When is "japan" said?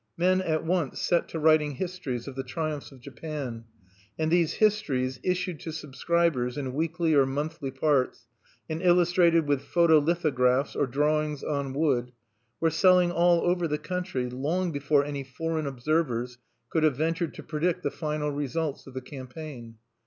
3.01-3.65